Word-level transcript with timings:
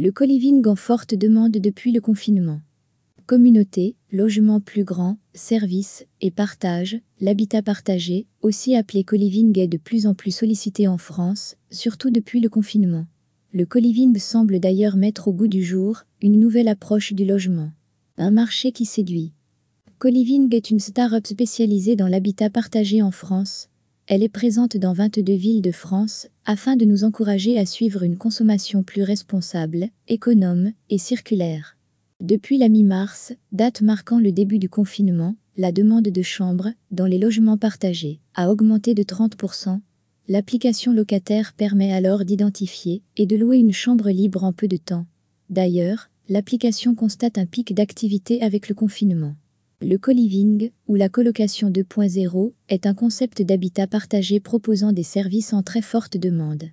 Le 0.00 0.12
co-living 0.12 0.64
en 0.68 0.76
forte 0.76 1.16
demande 1.16 1.50
depuis 1.50 1.90
le 1.90 2.00
confinement. 2.00 2.60
Communauté, 3.26 3.96
logement 4.12 4.60
plus 4.60 4.84
grand, 4.84 5.18
services 5.34 6.06
et 6.20 6.30
partage, 6.30 7.00
l'habitat 7.20 7.62
partagé, 7.62 8.28
aussi 8.40 8.76
appelé 8.76 9.02
co-living 9.02 9.58
est 9.58 9.66
de 9.66 9.76
plus 9.76 10.06
en 10.06 10.14
plus 10.14 10.30
sollicité 10.30 10.86
en 10.86 10.98
France, 10.98 11.56
surtout 11.72 12.10
depuis 12.10 12.38
le 12.38 12.48
confinement. 12.48 13.06
Le 13.52 13.66
co-living 13.66 14.16
semble 14.20 14.60
d'ailleurs 14.60 14.94
mettre 14.94 15.26
au 15.26 15.32
goût 15.32 15.48
du 15.48 15.64
jour 15.64 16.04
une 16.22 16.38
nouvelle 16.38 16.68
approche 16.68 17.12
du 17.12 17.24
logement. 17.24 17.72
Un 18.18 18.30
marché 18.30 18.70
qui 18.70 18.84
séduit. 18.84 19.32
Co-living 19.98 20.54
est 20.54 20.70
une 20.70 20.78
start-up 20.78 21.26
spécialisée 21.26 21.96
dans 21.96 22.06
l'habitat 22.06 22.50
partagé 22.50 23.02
en 23.02 23.10
France. 23.10 23.68
Elle 24.10 24.22
est 24.22 24.30
présente 24.30 24.78
dans 24.78 24.94
22 24.94 25.34
villes 25.34 25.60
de 25.60 25.70
France 25.70 26.28
afin 26.46 26.76
de 26.76 26.86
nous 26.86 27.04
encourager 27.04 27.58
à 27.58 27.66
suivre 27.66 28.02
une 28.02 28.16
consommation 28.16 28.82
plus 28.82 29.02
responsable, 29.02 29.88
économe 30.08 30.72
et 30.88 30.96
circulaire. 30.96 31.76
Depuis 32.22 32.56
la 32.56 32.70
mi-mars, 32.70 33.34
date 33.52 33.82
marquant 33.82 34.18
le 34.18 34.32
début 34.32 34.58
du 34.58 34.70
confinement, 34.70 35.36
la 35.58 35.72
demande 35.72 36.08
de 36.08 36.22
chambres 36.22 36.70
dans 36.90 37.04
les 37.04 37.18
logements 37.18 37.58
partagés 37.58 38.18
a 38.34 38.50
augmenté 38.50 38.94
de 38.94 39.02
30%. 39.02 39.78
L'application 40.26 40.94
locataire 40.94 41.52
permet 41.52 41.92
alors 41.92 42.24
d'identifier 42.24 43.02
et 43.18 43.26
de 43.26 43.36
louer 43.36 43.58
une 43.58 43.74
chambre 43.74 44.08
libre 44.08 44.42
en 44.42 44.54
peu 44.54 44.68
de 44.68 44.78
temps. 44.78 45.04
D'ailleurs, 45.50 46.08
l'application 46.30 46.94
constate 46.94 47.36
un 47.36 47.44
pic 47.44 47.74
d'activité 47.74 48.40
avec 48.40 48.70
le 48.70 48.74
confinement. 48.74 49.34
Le 49.80 49.96
co-living, 49.96 50.72
ou 50.88 50.96
la 50.96 51.08
colocation 51.08 51.70
2.0, 51.70 52.52
est 52.68 52.84
un 52.84 52.94
concept 52.94 53.42
d'habitat 53.42 53.86
partagé 53.86 54.40
proposant 54.40 54.90
des 54.90 55.04
services 55.04 55.52
en 55.52 55.62
très 55.62 55.82
forte 55.82 56.16
demande. 56.16 56.64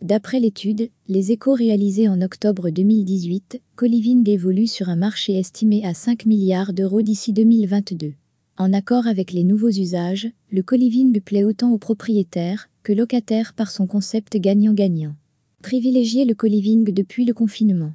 D'après 0.00 0.40
l'étude, 0.40 0.88
les 1.06 1.30
échos 1.30 1.52
réalisés 1.52 2.08
en 2.08 2.22
octobre 2.22 2.70
2018, 2.70 3.60
co-living 3.76 4.26
évolue 4.30 4.66
sur 4.66 4.88
un 4.88 4.96
marché 4.96 5.38
estimé 5.38 5.84
à 5.84 5.92
5 5.92 6.24
milliards 6.24 6.72
d'euros 6.72 7.02
d'ici 7.02 7.34
2022. 7.34 8.14
En 8.56 8.72
accord 8.72 9.06
avec 9.06 9.32
les 9.32 9.44
nouveaux 9.44 9.68
usages, 9.68 10.30
le 10.50 10.62
co-living 10.62 11.20
plaît 11.20 11.44
autant 11.44 11.70
aux 11.70 11.78
propriétaires 11.78 12.70
que 12.82 12.94
locataires 12.94 13.52
par 13.52 13.70
son 13.70 13.86
concept 13.86 14.38
gagnant-gagnant. 14.38 15.16
Privilégier 15.60 16.24
le 16.24 16.34
co-living 16.34 16.84
depuis 16.94 17.26
le 17.26 17.34
confinement. 17.34 17.92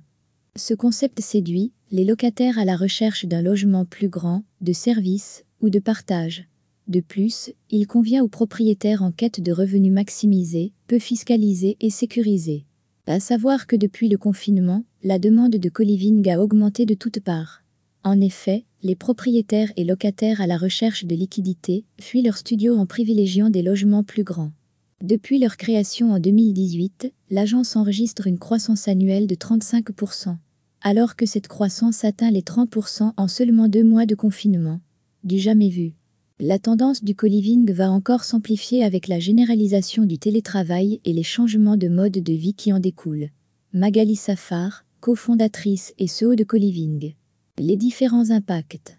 Ce 0.56 0.74
concept 0.74 1.22
séduit 1.22 1.72
les 1.92 2.06
locataires 2.06 2.60
à 2.60 2.66
la 2.66 2.76
recherche 2.76 3.26
d'un 3.26 3.42
logement 3.42 3.86
plus 3.86 4.10
grand, 4.10 4.44
de 4.62 4.74
service 4.74 5.46
ou 5.62 5.70
de 5.70 5.80
partage. 5.80 6.46
De 6.88 7.02
plus, 7.02 7.52
il 7.70 7.88
convient 7.88 8.24
aux 8.24 8.28
propriétaires 8.28 9.04
en 9.04 9.12
quête 9.12 9.42
de 9.42 9.52
revenus 9.52 9.94
maximisés, 9.94 10.74
peu 10.88 11.00
fiscalisés 11.00 11.78
et 11.80 11.90
sécurisés. 11.90 12.66
À 13.06 13.20
savoir 13.20 13.66
que 13.66 13.76
depuis 13.76 14.08
le 14.08 14.18
confinement, 14.18 14.84
la 15.04 15.18
demande 15.18 15.56
de 15.56 15.70
co-living 15.70 16.30
a 16.30 16.40
augmenté 16.40 16.86
de 16.86 16.94
toutes 16.94 17.22
parts. 17.22 17.64
En 18.04 18.22
effet, 18.22 18.66
les 18.84 18.96
propriétaires 18.96 19.72
et 19.78 19.84
locataires 19.84 20.42
à 20.42 20.48
la 20.48 20.58
recherche 20.58 21.06
de 21.06 21.16
liquidités 21.16 21.86
fuient 22.00 22.22
leur 22.22 22.38
studio 22.38 22.76
en 22.76 22.86
privilégiant 22.86 23.50
des 23.50 23.62
logements 23.64 24.04
plus 24.04 24.24
grands. 24.24 24.52
Depuis 25.02 25.40
leur 25.40 25.56
création 25.56 26.12
en 26.12 26.20
2018, 26.20 27.14
l'agence 27.30 27.78
enregistre 27.78 28.28
une 28.28 28.38
croissance 28.38 28.90
annuelle 28.90 29.28
de 29.28 29.36
35%, 29.36 30.36
alors 30.82 31.16
que 31.16 31.26
cette 31.26 31.48
croissance 31.48 32.04
atteint 32.04 32.32
les 32.32 32.42
30% 32.42 33.14
en 33.16 33.28
seulement 33.30 33.70
deux 33.70 33.86
mois 33.86 34.06
de 34.06 34.16
confinement. 34.16 34.82
Du 35.24 35.40
jamais 35.40 35.70
vu. 35.70 35.94
La 36.42 36.60
tendance 36.60 37.02
du 37.02 37.16
co-living 37.16 37.72
va 37.72 37.90
encore 37.90 38.26
s'amplifier 38.26 38.84
avec 38.84 39.08
la 39.08 39.20
généralisation 39.20 40.04
du 40.04 40.18
télétravail 40.18 41.00
et 41.06 41.14
les 41.14 41.24
changements 41.24 41.78
de 41.78 41.88
mode 41.88 42.12
de 42.12 42.34
vie 42.34 42.54
qui 42.54 42.74
en 42.74 42.80
découlent. 42.80 43.30
Magali 43.72 44.18
Safar, 44.18 44.84
cofondatrice 45.00 45.94
et 45.98 46.08
CEO 46.08 46.36
de 46.36 46.44
co-living. 46.44 47.14
Les 47.58 47.78
différents 47.78 48.32
impacts. 48.32 48.98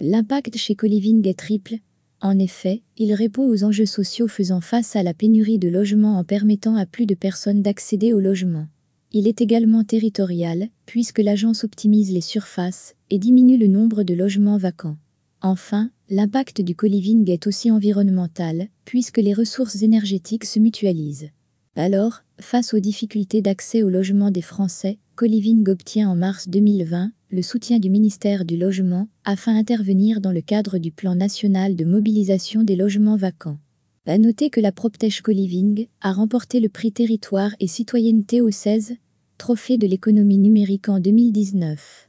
L'impact 0.00 0.58
chez 0.58 0.74
co-living 0.74 1.26
est 1.26 1.38
triple. 1.38 1.76
En 2.20 2.38
effet, 2.38 2.82
il 2.96 3.14
répond 3.14 3.48
aux 3.48 3.62
enjeux 3.62 3.86
sociaux 3.86 4.26
faisant 4.26 4.60
face 4.60 4.96
à 4.96 5.02
la 5.02 5.14
pénurie 5.14 5.58
de 5.58 5.68
logements 5.68 6.18
en 6.18 6.24
permettant 6.24 6.74
à 6.74 6.84
plus 6.84 7.06
de 7.06 7.14
personnes 7.14 7.62
d'accéder 7.62 8.12
au 8.12 8.18
logement. 8.18 8.66
Il 9.12 9.28
est 9.28 9.40
également 9.40 9.84
territorial, 9.84 10.68
puisque 10.84 11.20
l'agence 11.20 11.64
optimise 11.64 12.12
les 12.12 12.20
surfaces 12.20 12.94
et 13.10 13.18
diminue 13.18 13.56
le 13.56 13.68
nombre 13.68 14.02
de 14.02 14.14
logements 14.14 14.58
vacants. 14.58 14.96
Enfin, 15.40 15.90
l'impact 16.10 16.60
du 16.60 16.74
co-living 16.74 17.30
est 17.30 17.46
aussi 17.46 17.70
environnemental, 17.70 18.68
puisque 18.84 19.18
les 19.18 19.32
ressources 19.32 19.82
énergétiques 19.82 20.44
se 20.44 20.58
mutualisent. 20.58 21.30
Alors, 21.78 22.24
face 22.40 22.74
aux 22.74 22.80
difficultés 22.80 23.40
d'accès 23.40 23.84
au 23.84 23.88
logement 23.88 24.32
des 24.32 24.42
Français, 24.42 24.98
co-living 25.14 25.68
obtient 25.68 26.10
en 26.10 26.16
mars 26.16 26.48
2020 26.48 27.12
le 27.30 27.42
soutien 27.42 27.78
du 27.78 27.88
ministère 27.88 28.44
du 28.44 28.56
Logement 28.56 29.06
afin 29.24 29.54
d'intervenir 29.54 30.20
dans 30.20 30.32
le 30.32 30.40
cadre 30.40 30.78
du 30.78 30.90
plan 30.90 31.14
national 31.14 31.76
de 31.76 31.84
mobilisation 31.84 32.64
des 32.64 32.74
logements 32.74 33.16
vacants. 33.16 33.58
À 34.06 34.18
noter 34.18 34.50
que 34.50 34.60
la 34.60 34.72
PropTech 34.72 35.22
Co-living 35.22 35.86
a 36.00 36.12
remporté 36.12 36.58
le 36.58 36.68
prix 36.68 36.90
Territoire 36.90 37.54
et 37.60 37.68
Citoyenneté 37.68 38.40
au 38.40 38.50
16 38.50 38.96
Trophée 39.36 39.78
de 39.78 39.86
l'économie 39.86 40.38
numérique 40.38 40.88
en 40.88 40.98
2019. 40.98 42.07